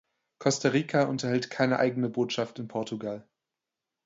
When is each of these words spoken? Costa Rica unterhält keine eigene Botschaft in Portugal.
Costa 0.39 0.69
Rica 0.69 1.03
unterhält 1.03 1.51
keine 1.51 1.77
eigene 1.77 2.09
Botschaft 2.09 2.57
in 2.57 2.67
Portugal. 2.67 3.23